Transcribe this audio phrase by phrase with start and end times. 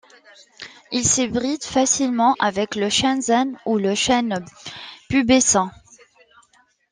[0.91, 4.43] Il s'hybride facilement avec le chêne zéen ou le chêne
[5.09, 5.69] pubescent.